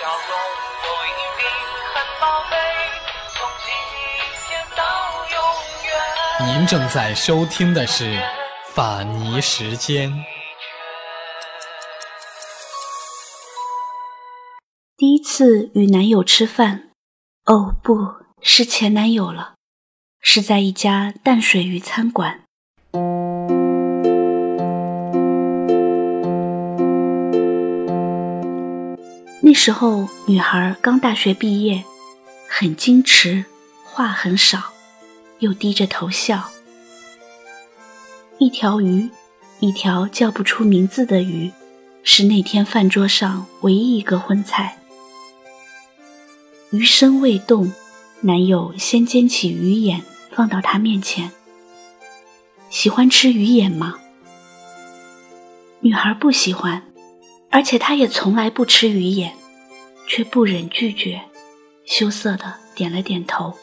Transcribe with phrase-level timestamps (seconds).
[0.00, 0.16] 笑容
[0.82, 1.44] 都一定
[1.92, 2.56] 很宝贝，
[3.34, 3.68] 从今
[4.48, 4.80] 天到
[5.28, 5.36] 永
[6.48, 6.56] 远。
[6.56, 8.04] 您正在收听的是
[8.72, 10.10] 《法尼时间》。
[14.96, 16.92] 第一次与男友吃饭，
[17.44, 19.56] 哦，不是前男友了，
[20.22, 22.44] 是在一家淡水鱼餐馆。
[29.50, 31.82] 那时候女孩刚大学毕业，
[32.48, 33.44] 很矜持，
[33.84, 34.62] 话很少，
[35.40, 36.52] 又低着头笑。
[38.38, 39.10] 一条鱼，
[39.58, 41.50] 一条叫不出名字的鱼，
[42.04, 44.78] 是那天饭桌上唯一一个荤菜。
[46.70, 47.72] 鱼身未动，
[48.20, 51.32] 男友先煎起鱼眼放到她面前。
[52.68, 53.96] 喜欢吃鱼眼吗？
[55.80, 56.84] 女孩不喜欢，
[57.50, 59.34] 而且她也从来不吃鱼眼。
[60.12, 61.22] 却不忍拒绝，
[61.84, 63.54] 羞涩的点了点头。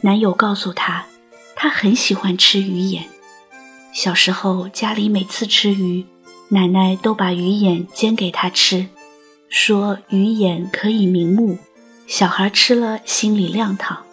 [0.00, 1.06] 男友告诉她，
[1.54, 3.04] 他很喜欢吃鱼眼。
[3.92, 6.04] 小时候家里每次吃鱼，
[6.48, 8.88] 奶奶都把鱼眼煎给他吃，
[9.48, 11.56] 说鱼眼可以明目，
[12.08, 14.04] 小孩吃了心里亮堂。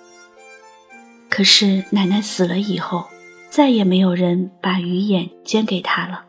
[1.27, 3.07] 可是奶奶死了以后，
[3.49, 6.23] 再也没有人把鱼眼煎给他了。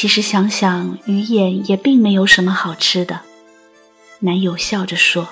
[0.00, 3.22] 其实想想，鱼眼也并没有什么好吃的。
[4.20, 5.28] 男友笑着说：“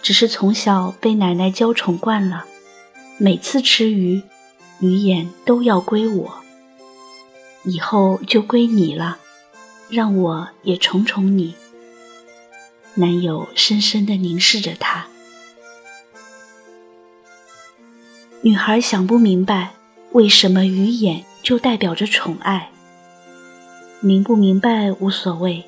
[0.00, 2.46] 只是从小被奶奶娇宠惯了，
[3.18, 4.22] 每次吃鱼，
[4.78, 6.34] 鱼眼都要归我。
[7.64, 9.18] 以后就归你了，
[9.88, 11.56] 让我也宠宠你。”
[12.94, 15.08] 男友深深的凝视着她。
[18.42, 19.74] 女孩想不明白，
[20.12, 22.70] 为什么鱼眼就代表着宠爱。
[24.00, 25.64] 明不明白无所谓，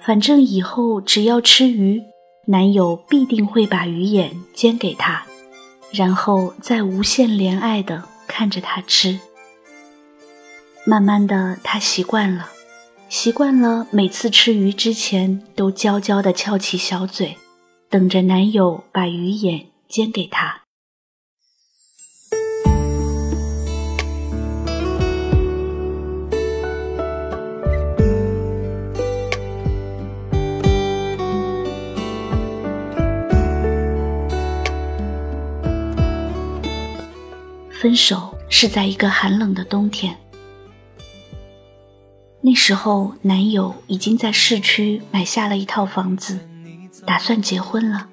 [0.00, 2.02] 反正以后只要吃鱼，
[2.46, 5.24] 男友必定会把鱼眼煎给她，
[5.92, 9.18] 然后再无限怜爱的看着她吃。
[10.86, 12.48] 慢慢的，她习惯了，
[13.08, 17.36] 习惯了每次吃鱼之前都娇娇的翘起小嘴，
[17.90, 20.63] 等着男友把鱼眼煎给她。
[37.84, 40.16] 分手是在一个寒冷的冬天。
[42.40, 46.38] 那时候，男友已经在市区买下了一套房子，
[47.04, 48.08] 打算结婚了。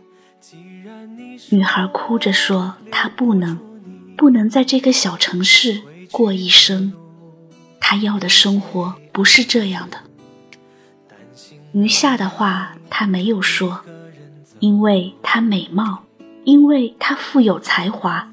[1.51, 3.57] 女孩哭着说：“她不能，
[4.17, 6.91] 不能在这个小城市过一生。
[7.79, 9.99] 她要的生活不是这样的。”
[11.71, 13.79] 余下的话她没有说，
[14.59, 16.03] 因为她美貌，
[16.43, 18.27] 因为她富有才华。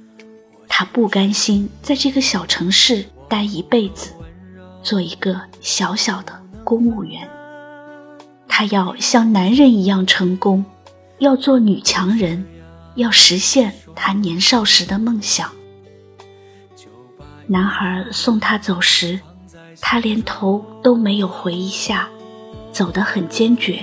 [0.79, 4.13] 他不甘心在这个小城市待一辈子，
[4.81, 7.29] 做一个小小的公务员。
[8.47, 10.65] 他要像男人一样成功，
[11.19, 12.47] 要做女强人，
[12.95, 15.51] 要实现他年少时的梦想。
[17.49, 19.19] 男孩送她走时，
[19.81, 22.09] 他连头都没有回一下，
[22.71, 23.83] 走得很坚决。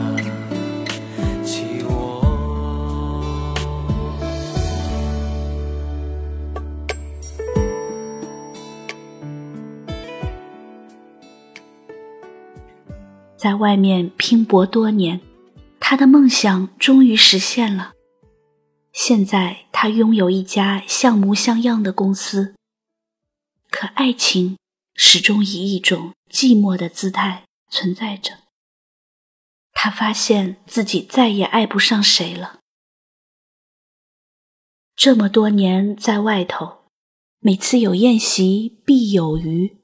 [13.41, 15.19] 在外面拼搏多年，
[15.79, 17.93] 他的梦想终于实现了。
[18.93, 22.53] 现在他拥有一家像模像样的公司，
[23.71, 24.59] 可爱情
[24.93, 28.33] 始终以一种寂寞的姿态存在着。
[29.71, 32.59] 他发现自己再也爱不上谁了。
[34.95, 36.83] 这么多年在外头，
[37.39, 39.77] 每次有宴席必有鱼，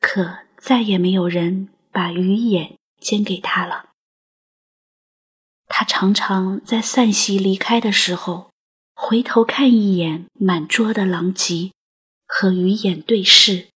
[0.00, 1.68] 可再也没有人。
[1.94, 3.90] 把鱼眼煎给他了。
[5.68, 8.50] 他常常在散席离开的时候，
[8.96, 11.70] 回头看一眼满桌的狼藉，
[12.26, 13.68] 和鱼眼对视。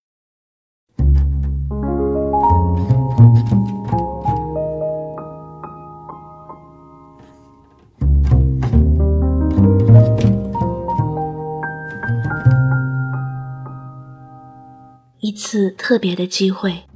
[15.20, 16.87] 一次特别的机会，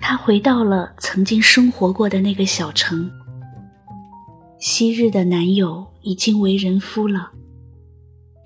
[0.00, 3.10] 他回到了曾经生活过的那个小城。
[4.58, 7.30] 昔日的男友已经为人夫了，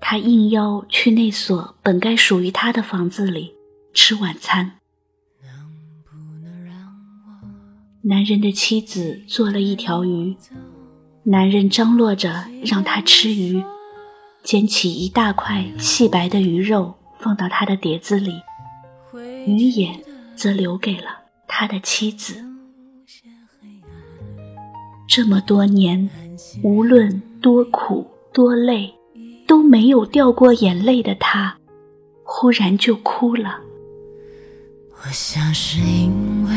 [0.00, 3.54] 他应邀去那所本该属于他的房子里
[3.92, 4.72] 吃晚餐。
[8.02, 10.36] 男人的妻子做了一条鱼，
[11.22, 13.64] 男人张罗着让他吃鱼，
[14.42, 18.34] 捡起一大块细白的鱼肉放到他的碟子里。
[19.46, 20.00] 鱼眼
[20.36, 22.35] 则留给了他的妻子。
[25.06, 26.08] 这么多年，
[26.62, 28.93] 无论多苦多累，
[29.46, 31.56] 都没有掉过眼泪的他，
[32.25, 33.61] 忽然就哭了。
[34.96, 36.52] 我想是因为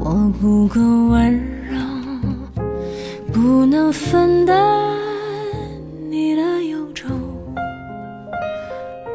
[0.00, 1.32] 我不够温
[1.64, 1.78] 柔，
[3.32, 4.96] 不能分担
[6.10, 7.08] 你的忧愁。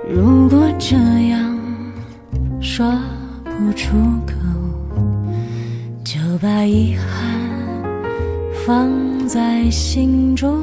[0.10, 0.96] 如果这
[1.30, 1.54] 样。
[2.62, 2.86] 说
[3.58, 3.96] 不出
[4.26, 4.34] 口，
[6.04, 7.06] 就把遗憾
[8.66, 10.60] 放在心中，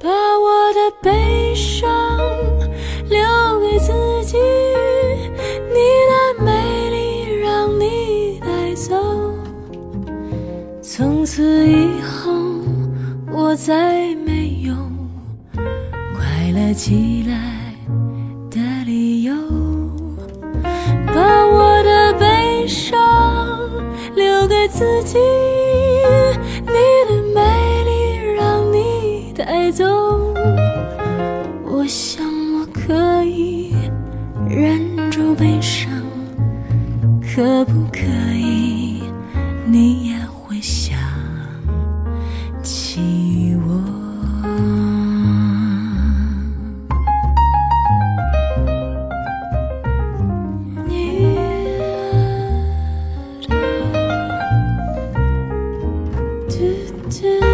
[0.00, 1.90] 把我的悲伤
[3.08, 3.18] 留
[3.60, 3.92] 给自
[4.24, 4.36] 己。
[5.68, 5.80] 你
[6.10, 8.94] 的美丽让你带走，
[10.82, 12.32] 从此以后
[13.32, 14.74] 我再没有
[16.14, 17.63] 快乐起来。
[24.76, 25.16] 自己
[26.62, 29.84] 你的美丽让你带走。
[31.64, 32.26] 我想
[32.58, 33.76] 我可以
[34.48, 35.88] 忍住悲伤
[37.22, 37.83] 可不
[57.14, 57.53] 谢。